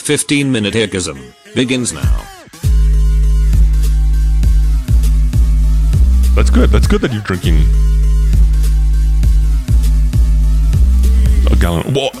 [0.00, 2.26] 15 minute hickism begins now.
[6.34, 6.70] That's good.
[6.70, 7.56] That's good that you're drinking
[11.50, 11.92] a gallon.
[11.92, 12.14] What?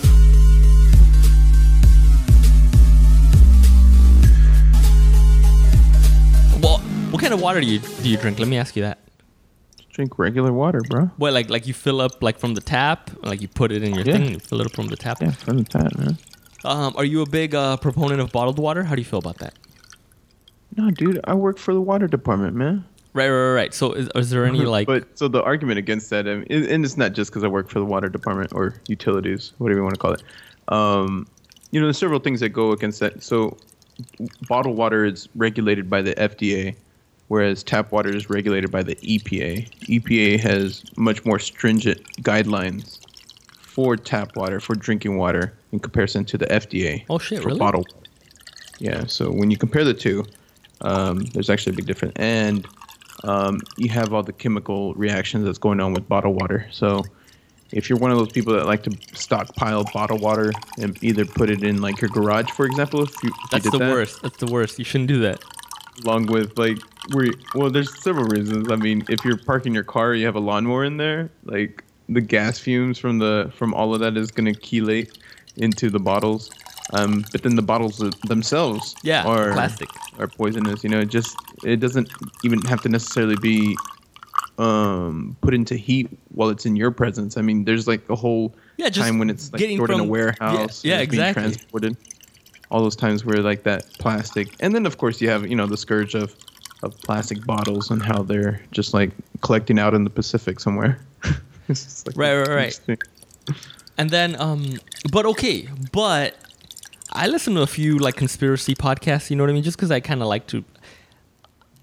[6.62, 6.78] Well,
[7.10, 8.38] what kind of water do you do you drink?
[8.38, 8.98] Let me ask you that.
[9.92, 11.06] Drink regular water, bro.
[11.16, 13.94] What like like you fill up like from the tap, like you put it in
[13.94, 14.12] your Yeah.
[14.14, 15.18] thing and you fill it up from the tap.
[15.22, 16.18] Yeah, from the tap, man.
[16.64, 18.82] Um, are you a big uh, proponent of bottled water?
[18.82, 19.54] How do you feel about that?
[20.76, 22.84] No, dude, I work for the water department, man.
[23.12, 23.54] Right, right, right.
[23.54, 23.74] right.
[23.74, 26.64] So is, is there any like but so the argument against that, I mean, and
[26.66, 29.84] and it's not just because I work for the water department or utilities, whatever you
[29.84, 30.22] want to call it.
[30.68, 31.26] Um,
[31.72, 33.22] you know, there's several things that go against that.
[33.22, 33.56] So,
[34.48, 36.76] bottled water is regulated by the FDA,
[37.28, 39.68] whereas tap water is regulated by the EPA.
[39.86, 43.00] EPA has much more stringent guidelines
[43.70, 47.04] for tap water, for drinking water, in comparison to the FDA.
[47.08, 47.60] Oh, shit, for really?
[47.60, 47.94] Bottled.
[48.78, 49.06] Yeah.
[49.06, 50.24] So when you compare the two,
[50.80, 52.66] um, there's actually a big difference, and
[53.24, 56.66] um, you have all the chemical reactions that's going on with bottled water.
[56.72, 57.04] So
[57.72, 61.48] if you're one of those people that like to stockpile bottled water and either put
[61.50, 63.92] it in like your garage, for example, if you, if you that's did the that,
[63.92, 64.22] worst.
[64.22, 64.78] That's the worst.
[64.78, 65.42] You shouldn't do that.
[66.04, 66.78] along with like
[67.12, 70.40] where well there's several reasons i mean if you're parking your car you have a
[70.40, 71.82] lawnmower in there like
[72.12, 75.08] the gas fumes from the from all of that is going to chelate
[75.56, 76.50] into the bottles
[76.92, 79.88] um but then the bottles themselves Yeah, are plastic.
[80.18, 82.08] are poisonous you know it just it doesn't
[82.42, 83.76] even have to necessarily be
[84.58, 88.54] um put into heat while it's in your presence i mean there's like a whole
[88.76, 91.22] Yeah, time when it's like stored in a from- yeah, warehouse yeah, and it's being
[91.22, 91.42] exactly.
[91.42, 91.96] transported
[92.70, 95.66] all those times where like that plastic and then of course you have you know
[95.66, 96.36] the scourge of
[96.82, 99.10] of plastic bottles and how they're just like
[99.42, 100.98] collecting out in the pacific somewhere
[102.06, 102.98] like, Right, right, right.
[103.98, 104.78] And then, um,
[105.10, 106.34] but okay, but
[107.12, 109.30] I listen to a few like conspiracy podcasts.
[109.30, 109.62] You know what I mean?
[109.62, 110.64] Just because I kind of like to.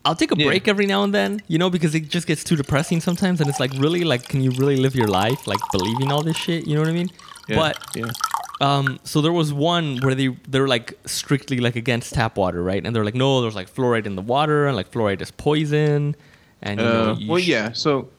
[0.05, 0.45] I'll take a Yeah.
[0.47, 3.49] break every now and then, you know, because it just gets too depressing sometimes, and
[3.49, 6.65] it's like, really, like, can you really live your life like believing all this shit?
[6.65, 7.11] You know what I mean?
[7.47, 8.13] yeah, But yeah
[8.59, 12.83] um, so there was one where they they're like strictly like against tap water, right?
[12.83, 16.15] And they're like, no, there's like fluoride in the water, and like fluoride is poison,
[16.63, 18.09] and you know, uh, you well sh- yeah so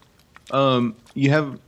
[0.51, 1.59] um you have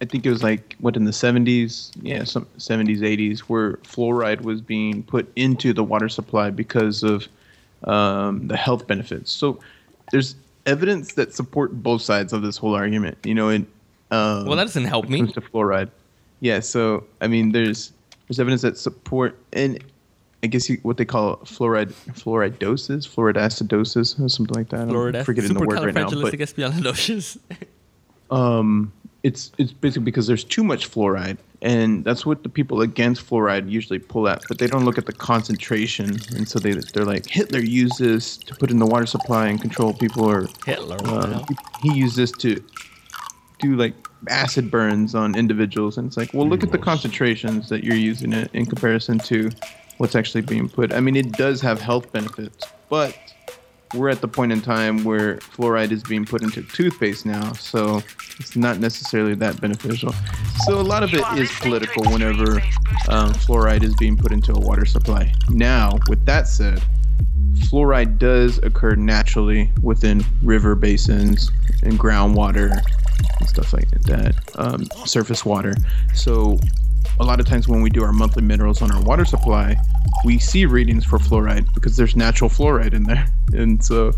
[0.00, 4.42] i think it was like what in the 70s yeah some 70s 80s where fluoride
[4.42, 7.28] was being put into the water supply because of
[7.84, 9.60] um, the health benefits so
[10.10, 10.34] there's
[10.64, 13.66] evidence that support both sides of this whole argument you know and
[14.10, 15.26] um, Well, that doesn't help me.
[15.32, 15.90] to fluoride
[16.40, 17.92] yeah so i mean there's
[18.28, 19.82] there's evidence that support and
[20.42, 24.82] I guess you, what they call fluoride fluoride doses, fluoride acidosis, or something like that.
[24.82, 26.08] I'm forgetting the word right now.
[26.22, 26.30] But.
[28.30, 28.92] um,
[29.22, 33.68] it's it's basically because there's too much fluoride, and that's what the people against fluoride
[33.68, 34.42] usually pull at.
[34.48, 38.36] But they don't look at the concentration, and so they they're like Hitler used this
[38.36, 40.96] to put in the water supply and control people, or Hitler.
[41.04, 41.42] uh,
[41.82, 42.62] he, he used this to
[43.58, 43.94] do like
[44.28, 48.32] acid burns on individuals, and it's like, well, look at the concentrations that you're using
[48.32, 49.50] it in comparison to
[49.98, 50.92] what's actually being put.
[50.92, 53.16] I mean, it does have health benefits, but
[53.94, 58.02] we're at the point in time where fluoride is being put into toothpaste now, so
[58.38, 60.12] it's not necessarily that beneficial.
[60.64, 62.60] So a lot of it is political whenever
[63.08, 65.32] um, fluoride is being put into a water supply.
[65.50, 66.82] Now, with that said,
[67.70, 71.50] fluoride does occur naturally within river basins
[71.82, 72.82] and groundwater
[73.38, 75.74] and stuff like that, um, surface water.
[76.14, 76.58] So
[77.18, 79.76] a lot of times when we do our monthly minerals on our water supply,
[80.24, 83.26] we see readings for fluoride because there's natural fluoride in there.
[83.52, 84.12] And so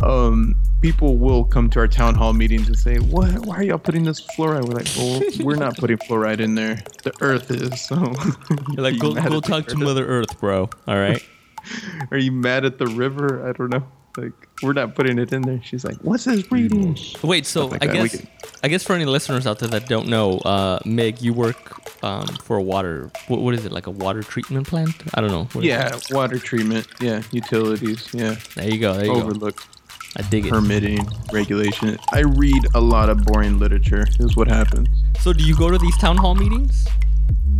[0.00, 3.44] um, people will come to our town hall meetings and say, "What?
[3.44, 6.76] Why are y'all putting this fluoride?" We're like, "Well, we're not putting fluoride in there.
[7.02, 7.96] The Earth is." So
[8.72, 10.70] You're like, Are you go, go talk to Mother Earth, bro.
[10.86, 11.20] All right.
[12.12, 13.46] Are you mad at the river?
[13.46, 13.82] I don't know.
[14.16, 15.60] Like, we're not putting it in there.
[15.64, 17.92] She's like, "What's this reading?" Wait, so like I that.
[17.94, 18.28] Guess can-
[18.62, 22.26] I guess for any listeners out there that don't know, uh, Meg, you work um,
[22.44, 23.10] for a water.
[23.28, 24.94] What, what is it like a water treatment plant?
[25.14, 25.44] I don't know.
[25.52, 26.86] What Yeah, water treatment.
[27.00, 28.08] Yeah, utilities.
[28.12, 28.92] Yeah, There you go.
[28.94, 29.50] There you go.
[30.16, 30.50] I dig it.
[30.50, 31.96] permitting regulation.
[32.12, 34.04] I read a lot of boring literature.
[34.18, 34.88] Is what happens.
[35.20, 36.86] So do you go to these town hall meetings?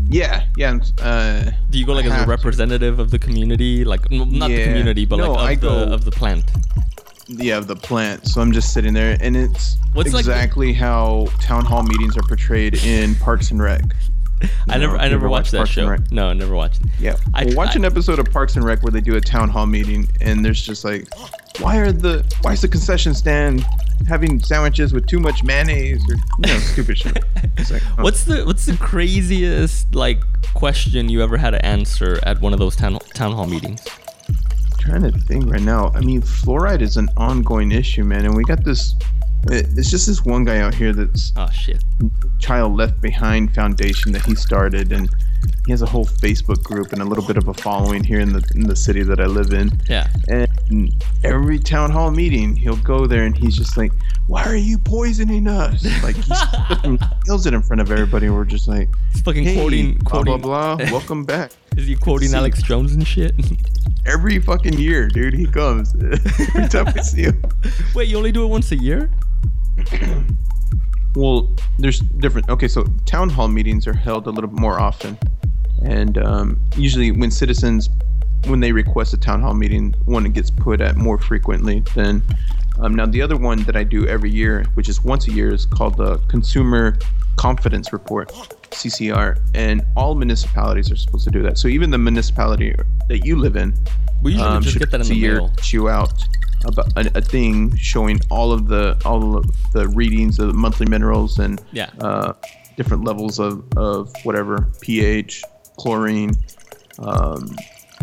[0.09, 0.77] Yeah, yeah.
[1.01, 2.31] Uh, Do you go like I as a have to.
[2.31, 5.95] representative of the community, like not the community, but No, like of I the go-
[5.95, 6.45] of the plant?
[7.39, 8.27] Yeah, the plant.
[8.29, 12.17] So I'm just sitting there, and it's What's like the- exactly how town hall meetings
[12.17, 13.83] are portrayed in Parks and Rec.
[14.71, 15.97] I never I never ever watched that Parks show.
[16.11, 16.81] No, I never watched.
[16.81, 16.87] it.
[16.99, 17.17] Yeah.
[17.35, 19.49] I- well, watch I- an episode of Parks and Rec where they do a town
[19.51, 21.09] hall meeting, and there's just like,
[21.61, 23.65] why are the why is the concession stand
[24.09, 27.19] having sandwiches with too much mayonnaise or you know stupid shit.
[27.71, 30.23] Like, oh, What's the what's the craziest like
[30.55, 33.83] question you ever had to answer at one of those town town hall meetings?
[34.81, 35.93] Trying to think right now.
[35.95, 38.95] I mean, fluoride is an ongoing issue, man, and we got this.
[39.45, 41.83] It's just this one guy out here that's Oh shit.
[42.41, 45.09] Child Left Behind Foundation that he started, and
[45.65, 48.35] he has a whole Facebook group and a little bit of a following here in
[48.35, 49.71] the in the city that I live in.
[49.89, 50.09] Yeah.
[50.29, 50.93] And
[51.25, 53.93] every town hall meeting, he'll go there and he's just like,
[54.27, 58.29] "Why are you poisoning us?" Like he yells it in front of everybody.
[58.29, 60.41] We're just like, He's fucking "Hey, quoting blah quoting.
[60.43, 60.91] blah blah.
[60.93, 63.33] Welcome back." Is he quoting Alex Jones and shit?
[64.07, 65.95] Every fucking year, dude, he comes.
[65.95, 67.43] every time I see him.
[67.95, 69.11] Wait, you only do it once a year?
[71.17, 72.49] Well, there's different.
[72.49, 75.19] Okay, so town hall meetings are held a little more often,
[75.83, 77.91] and um, usually when citizens,
[78.47, 82.23] when they request a town hall meeting, one gets put at more frequently than.
[82.79, 85.53] Um, now the other one that I do every year, which is once a year,
[85.53, 86.97] is called the Consumer
[87.35, 88.31] Confidence Report,
[88.73, 91.59] CCR, and all municipalities are supposed to do that.
[91.59, 92.75] So even the municipality
[93.09, 93.75] that you live in,
[94.23, 95.53] We usually um, just should get that in the year mail.
[95.59, 96.13] issue out
[96.65, 100.87] about a, a thing showing all of the all of the readings of the monthly
[100.87, 101.89] minerals and Yeah.
[102.01, 102.35] uh,
[102.77, 105.43] different levels of, of whatever pH,
[105.79, 106.33] chlorine
[106.99, 107.51] um,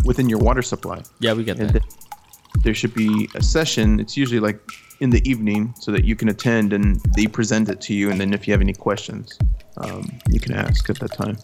[0.05, 1.01] within your water supply.
[1.19, 1.81] Yeah, we get And that.
[1.83, 3.99] th- there should be a session.
[3.99, 4.59] It's usually like
[4.99, 8.09] in the evening so that you can attend and they present it to you.
[8.09, 9.37] And then if you have any questions,
[9.77, 11.37] um, you can ask at that time.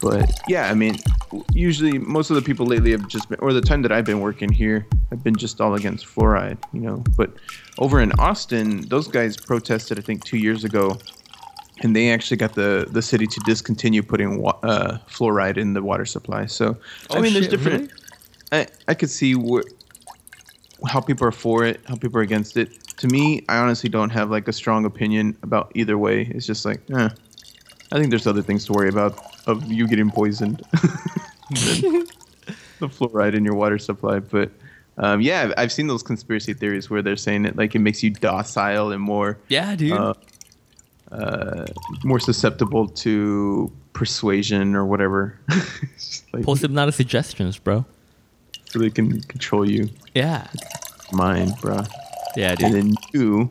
[0.00, 0.98] But yeah, I mean,
[1.52, 4.20] usually most of the people lately have just been, or the time that I've been
[4.20, 7.04] working here, have been just all against fluoride, you know.
[7.16, 7.30] But
[7.78, 10.98] over in Austin, those guys protested, I think, two years ago,
[11.82, 15.82] and they actually got the the city to discontinue putting wa- uh, fluoride in the
[15.82, 16.46] water supply.
[16.46, 16.76] So
[17.10, 17.90] I Oh, mean, there's different.
[18.52, 18.66] really?
[18.66, 19.64] I I could see where
[20.86, 22.70] how people are for it, how people are against it.
[22.98, 26.22] To me, I honestly don't have like a strong opinion about either way.
[26.30, 27.08] It's just like, eh.
[27.92, 30.62] I think there's other things to worry about of you getting poisoned
[31.50, 32.08] the
[32.80, 34.18] fluoride in your water supply.
[34.20, 34.50] But
[34.98, 38.02] um, yeah, I've, I've seen those conspiracy theories where they're saying it like it makes
[38.02, 39.92] you docile and more Yeah, dude.
[39.92, 40.14] uh,
[41.12, 41.66] uh,
[42.04, 45.38] more susceptible to persuasion or whatever.
[46.32, 47.84] Like, Post hypnotic suggestions, bro.
[48.64, 50.48] so they can control you Yeah.
[51.12, 51.88] mind, bruh.
[52.36, 52.66] Yeah, dude.
[52.66, 53.50] And then you,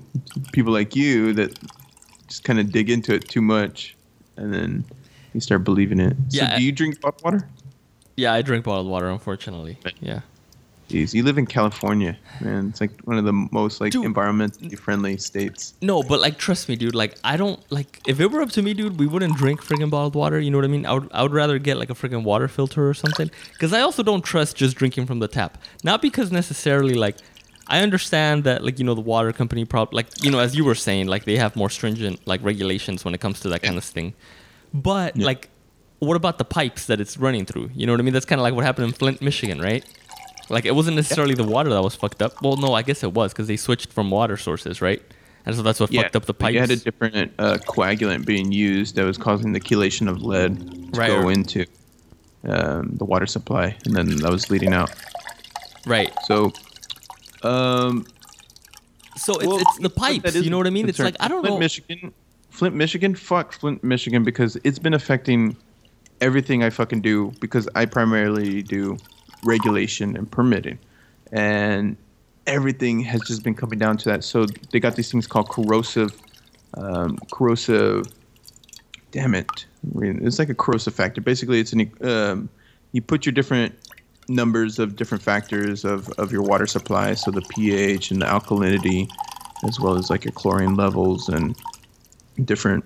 [0.51, 1.57] people like you that
[2.27, 3.95] just kind of dig into it too much,
[4.37, 4.83] and then
[5.33, 6.15] you start believing it.
[6.29, 7.47] Yeah, So do you drink bottled water?
[8.15, 9.77] yeah, I drink bottled water, unfortunately.
[9.99, 10.21] Yeah.
[10.89, 12.67] Jeez, you live in California, man.
[12.69, 14.05] It's like one of the most like Dude.
[14.05, 15.73] environmentally friendly states.
[15.81, 16.93] No, but like, trust me, dude.
[16.93, 18.01] Like, I don't like.
[18.05, 20.39] If it were up to me, dude, we wouldn't drink friggin' bottled water.
[20.39, 20.85] You know what I mean?
[20.85, 23.31] I would, I would rather get like a friggin' water filter or something.
[23.53, 25.57] Because I also don't trust just drinking from the tap.
[25.83, 27.15] Not because necessarily like,
[27.67, 30.65] I understand that like you know the water company prob like you know as you
[30.65, 33.77] were saying like they have more stringent like regulations when it comes to that kind
[33.77, 34.13] of thing.
[34.73, 35.25] But Yeah.
[35.27, 35.49] like,
[35.99, 37.71] what about the pipes that it's running through?
[37.73, 38.13] You know what I mean?
[38.13, 39.83] That's kind of like what happened in Flint, Michigan, right?
[40.49, 42.41] Like it wasn't necessarily the water that was fucked up.
[42.41, 45.01] Well, no, I guess it was because they switched from water sources, right?
[45.45, 46.53] And so that's what fucked up the pipes.
[46.53, 50.57] You had a different uh, coagulant being used that was causing the chelation of lead
[50.93, 51.65] to Right, go into
[52.47, 54.91] um, the water supply, and then that was leading out.
[55.85, 56.13] right.
[56.25, 56.51] So,
[57.43, 58.05] um,
[59.15, 60.35] So it's, well, it's the pipes.
[60.35, 60.89] You know what I mean?
[60.89, 61.59] It's like I don't Flint, know.
[61.59, 62.13] Michigan,
[62.49, 63.15] Flint, Michigan.
[63.15, 65.55] Fuck Flint, Michigan, because it's been affecting
[66.19, 67.31] everything I fucking do.
[67.39, 68.97] Because I primarily do
[69.43, 70.79] regulation and permitting,
[71.31, 71.95] and
[72.47, 74.23] everything has just been coming down to that.
[74.23, 76.19] So they got these things called corrosive,
[76.75, 78.07] um, corrosive.
[79.11, 79.65] Damn it!
[79.95, 81.21] It's like a corrosive factor.
[81.21, 82.49] Basically, it's an um,
[82.93, 83.75] you put your different
[84.27, 89.09] numbers of different factors of, of your water supply, so the pH and the alkalinity,
[89.67, 91.55] as well as like your chlorine levels and
[92.45, 92.83] different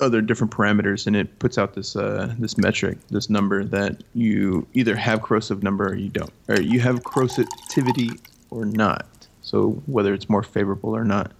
[0.00, 4.66] other different parameters, and it puts out this uh, this metric, this number that you
[4.74, 8.18] either have corrosive number or you don't, or you have corrosivity
[8.50, 9.06] or not.
[9.42, 11.32] So whether it's more favorable or not,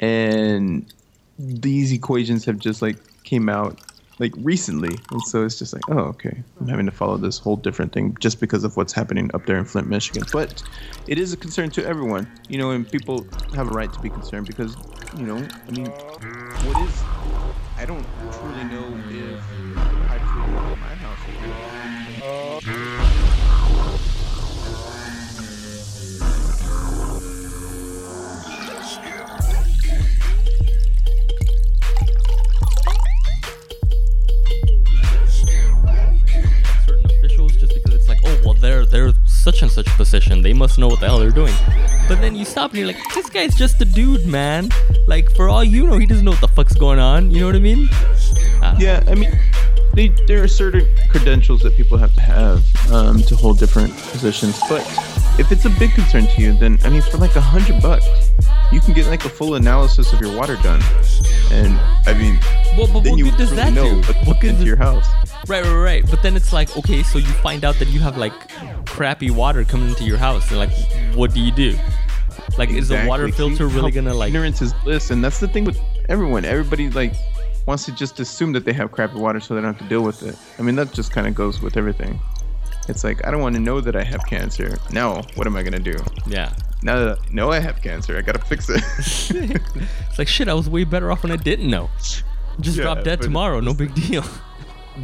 [0.00, 0.92] and
[1.38, 3.80] these equations have just like came out
[4.20, 6.44] like recently and so it's just like oh okay.
[6.60, 9.56] I'm having to follow this whole different thing just because of what's happening up there
[9.56, 10.22] in flint michigan.
[10.32, 10.62] But
[11.08, 14.10] it is a concern to everyone you know and people have a right to be
[14.10, 14.76] concerned because
[15.16, 17.02] you know i mean what is
[17.76, 18.99] i don't truly know
[40.60, 41.54] must know what the hell they're doing.
[42.06, 44.68] But then you stop and you're like, this guy's just a dude, man.
[45.06, 47.30] Like for all you know, he doesn't know what the fuck's going on.
[47.30, 47.88] You know what I mean?
[48.62, 49.32] Uh, Yeah, I mean,
[49.94, 54.60] they, there are certain credentials that people have to have um, to hold different positions.
[54.68, 54.82] But
[55.40, 58.06] if it's a big concern to you, then I mean, for like a hundred bucks,
[58.70, 60.82] you can get like a full analysis of your water done.
[61.50, 62.38] And I mean,
[62.76, 64.12] Well, but then what you good does really that know do?
[64.12, 65.06] What put into does- your house.
[65.48, 66.04] Right, right, right.
[66.10, 68.32] But then it's like, okay, so you find out that you have like
[68.86, 70.70] crappy water coming into your house, and like,
[71.14, 71.76] what do you do?
[72.58, 73.56] Like, is the water Exactly.
[73.56, 74.28] filter really gonna like?
[74.28, 75.78] Ignorance is bliss, and that's the thing with
[76.10, 76.44] everyone.
[76.44, 77.14] Everybody like
[77.66, 80.02] wants to just assume that they have crappy water so they don't have to deal
[80.02, 80.36] with it.
[80.58, 82.20] I mean, that just kind of goes with everything.
[82.88, 84.76] It's like I don't want to know that I have cancer.
[84.90, 85.96] Now, what am I gonna do?
[86.26, 86.52] Yeah.
[86.82, 88.82] Now that I know I have cancer, I gotta fix it.
[90.10, 90.48] It's like shit.
[90.48, 91.88] I was way better off when I didn't know.
[92.60, 93.60] Just Yeah, drop dead tomorrow.
[93.60, 94.24] No big deal.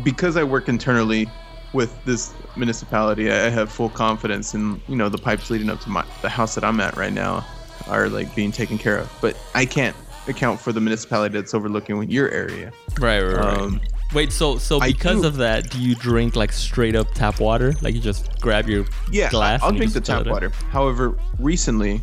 [0.03, 1.31] because I work internally
[1.73, 5.91] with this municipality, I have full confidence in you know the pipes leading up to
[5.91, 7.45] my the house that I'm at right now
[7.89, 9.13] are like being taken care of.
[9.21, 9.95] But I can't
[10.27, 12.73] account for the municipality that's overlooking your area.
[12.99, 13.59] Right, right, right.
[13.59, 13.81] Um,
[14.15, 17.75] Wait, so so because of that, do you drink like straight up tap water?
[17.83, 19.63] Like you just grab your Yeah, glass?
[19.63, 20.51] I'll drink the tap water.
[20.71, 22.01] However, recently,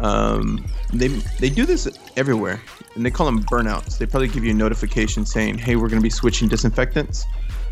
[0.00, 2.60] um, they they do this everywhere,
[2.94, 3.98] and they call them burnouts.
[3.98, 7.24] They probably give you a notification saying, "Hey, we're going to be switching disinfectants,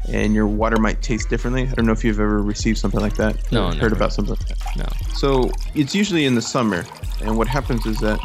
[0.09, 3.17] and your water might taste differently." I don't know if you've ever received something like
[3.17, 3.51] that.
[3.51, 3.95] No, heard never.
[3.97, 4.37] about something.
[4.37, 4.77] Like that.
[4.77, 4.87] No.
[5.15, 6.85] So it's usually in the summer,
[7.23, 8.21] and what happens is that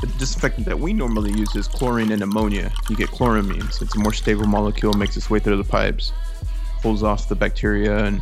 [0.00, 2.72] the disinfectant that we normally use is chlorine and ammonia.
[2.88, 6.12] You get chloramine, so it's a more stable molecule, makes its way through the pipes,
[6.80, 8.20] pulls off the bacteria and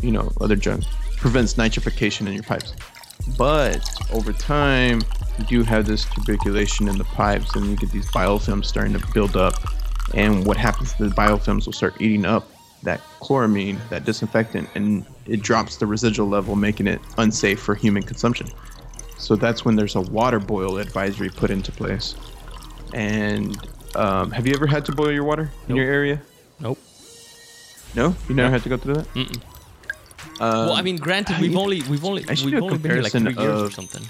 [0.00, 0.84] you know other junk,
[1.16, 2.74] prevents nitrification in your pipes.
[3.36, 5.02] But over time,
[5.38, 9.06] you do have this tuberculation in the pipes, and you get these biofilms starting to
[9.12, 9.54] build up.
[10.14, 10.94] And what happens?
[10.94, 12.48] The biofilms will start eating up
[12.82, 18.02] that chloramine, that disinfectant, and it drops the residual level, making it unsafe for human
[18.02, 18.48] consumption.
[19.22, 22.16] So that's when there's a water boil advisory put into place.
[22.92, 23.56] And
[23.94, 25.76] um, have you ever had to boil your water in Nope.
[25.76, 26.20] your area?
[26.60, 26.78] Nope.
[27.94, 28.52] No, you never No.
[28.52, 29.14] had to go through that.
[29.14, 29.40] Mm-mm.
[30.40, 33.02] Um, well, I mean, granted, I we've need- only we've only we've only been here
[33.02, 34.02] like three years or something.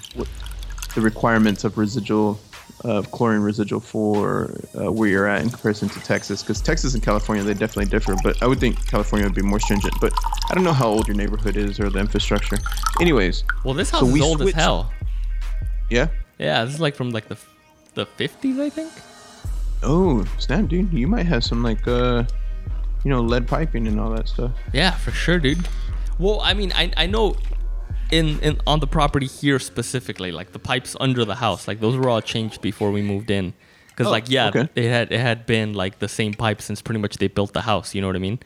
[0.95, 2.39] the requirements of residual
[2.83, 7.03] of chlorine residual for uh, where you're at in comparison to Texas because Texas and
[7.03, 10.11] California they definitely differ but I would think California would be more stringent but
[10.49, 12.57] I don't know how old your neighborhood is or the infrastructure
[12.99, 14.91] anyways Well, this So house is we old as hell.
[15.89, 16.07] Yeah
[16.39, 17.37] Yeah, this is like from like the
[17.95, 18.91] the fifties, I think.
[19.83, 22.23] oh snap dude you might have some like uh
[23.03, 25.67] you know lead piping and all that stuff Yeah, for sure, dude.
[26.19, 27.35] Well, I mean, I I know
[28.11, 31.97] in in on the property here specifically, like the pipes under the house, like those
[31.97, 33.53] were all changed before we moved in.
[33.97, 34.69] Cause Oh, like yeah, okay.
[34.75, 37.61] it had it had been like the same pipe since pretty much they built the
[37.61, 37.93] house.
[37.93, 38.39] You know what I mean?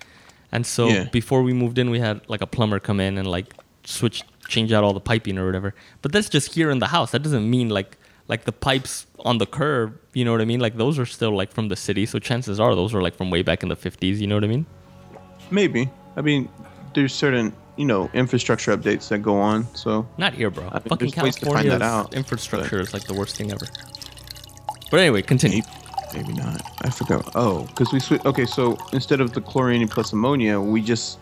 [0.51, 1.03] And so Yeah.
[1.11, 3.53] before we moved in, we had like a plumber come in and like
[3.85, 5.73] switch change out all the piping or whatever.
[6.01, 7.11] But that's just here in the house.
[7.11, 9.99] That doesn't mean like like the pipes on the curb.
[10.13, 10.59] You know what I mean?
[10.59, 12.05] Like those are still like from the city.
[12.05, 14.19] So chances are those are like from way back in the fifties.
[14.21, 14.65] You know what I mean?
[15.51, 16.49] maybe I mean
[16.93, 20.67] there's certain you know infrastructure updates that go on so Not here, bro.
[20.71, 23.65] I Fucking there's ways to California's out, infrastructure is like the worst thing ever.
[24.89, 25.61] But anyway, continue.
[26.13, 26.61] Maybe, maybe not.
[26.81, 27.31] I forgot.
[27.35, 28.23] Oh, because we switch.
[28.25, 31.19] Okay, so instead of the chlorine plus ammonia, we just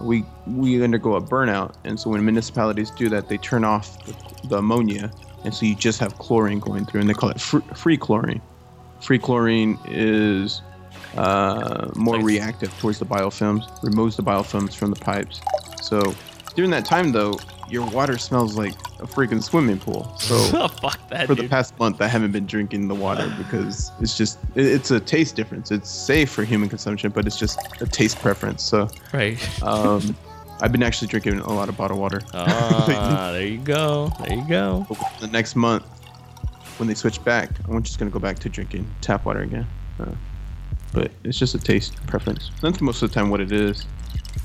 [0.00, 4.14] we we undergo a burnout, and so when municipalities do that, they turn off the,
[4.48, 5.10] the ammonia,
[5.44, 8.40] and so you just have chlorine going through, and they call it fr- free chlorine.
[9.00, 10.62] Free chlorine is
[11.16, 12.24] uh, more Nice.
[12.24, 15.40] reactive towards the biofilms, removes the biofilms from the pipes.
[15.82, 16.14] So
[16.56, 20.10] during that time, though, your water smells like a freaking swimming pool.
[20.18, 23.90] So oh, fuck that, for the past month i haven't been drinking the water because
[24.00, 27.58] it's just it- it's a taste difference it's safe for human consumption but it's just
[27.80, 29.36] a taste preference so right.
[29.62, 30.16] um
[30.60, 34.10] i've been actually drinking a lot of bottled water Ah, there you go.
[34.24, 34.86] There you go.
[35.20, 35.84] the next month
[36.78, 39.66] when they switch back i'm just going to go back to drinking tap water again
[40.00, 40.06] uh,
[40.92, 43.84] but it's just a taste preference that's most of the time what it is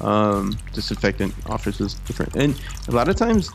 [0.01, 2.35] um disinfectant offers is different.
[2.35, 3.51] And a lot of times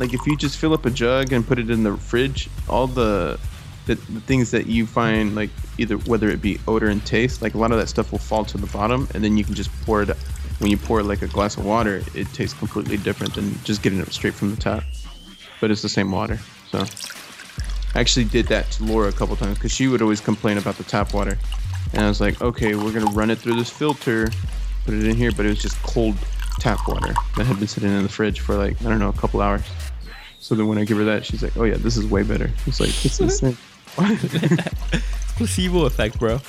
[0.00, 2.86] like if you just fill up a jug and put it in the fridge all
[2.86, 3.38] the
[3.86, 7.54] the, the things that you find like either whether it be odor and taste like
[7.54, 9.70] a lot of that stuff will fall to the bottom and then you can just
[9.82, 10.16] pour it
[10.58, 13.82] when you pour it, like a glass of water it tastes completely different than just
[13.82, 14.84] getting it straight from the tap
[15.60, 16.38] but it's the same water
[16.70, 16.84] so.
[17.94, 20.76] I actually did that to laura a couple times because she would always complain about
[20.76, 21.36] the tap water.
[21.92, 24.30] And i was like okay we're gonna run it through this filter
[24.84, 26.14] put it in here but it was just cold
[26.58, 29.12] tap water that had been sitting in the fridge for like i don't know a
[29.14, 29.62] couple hours
[30.38, 32.50] so then when i give her that she's like oh yeah this is way better
[32.66, 33.56] it's like it's the same
[35.36, 36.40] Placebo effect, bro.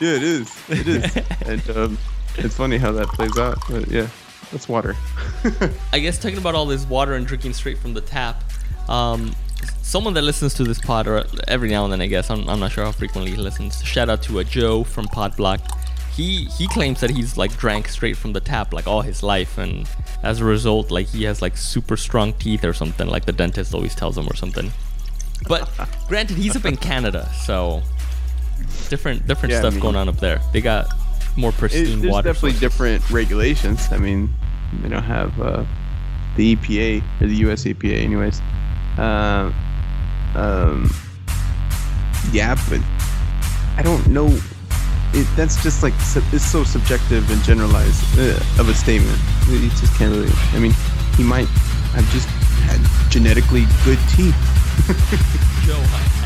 [0.00, 1.98] yeah it is it is and um,
[2.36, 4.08] it's funny how that plays out but yeah
[4.52, 4.94] That's water.
[5.92, 8.44] I guess talking about all this water and drinking straight from the tap.
[8.88, 9.34] Um,
[9.82, 12.60] someone that listens to this pod, or every now and then, I guess I'm, I'm
[12.60, 13.82] not sure how frequently he listens.
[13.82, 15.60] Shout out to a Joe from Podblock.
[16.16, 19.58] He he claims that he's like drank straight from the tap like all his life,
[19.58, 19.86] and
[20.22, 23.74] as a result, like he has like super strong teeth or something, like the dentist
[23.74, 24.72] always tells him or something.
[25.46, 25.68] But
[26.08, 27.82] granted, he's up in Canada, so
[28.88, 30.40] different different Yeah, I stuff mean- going on up there.
[30.54, 30.86] They got
[31.36, 32.30] more pristine there's water.
[32.32, 32.60] definitely sources.
[32.60, 33.86] different regulations.
[33.92, 34.30] I mean,
[34.80, 35.64] they don't have uh,
[36.36, 37.64] the EPA or the U.S.
[37.64, 38.40] EPA, anyways.
[38.96, 39.52] Uh,
[40.34, 40.90] um,
[42.32, 42.80] yeah, but
[43.76, 44.34] I don't know.
[45.12, 45.94] It, that's just like
[46.32, 49.18] it's so subjective and generalized uh, of a statement.
[49.48, 50.32] You just can't really.
[50.52, 50.74] I mean,
[51.16, 51.48] he might
[51.94, 52.28] have just
[52.66, 54.36] had genetically good teeth.
[55.66, 56.25] Joe,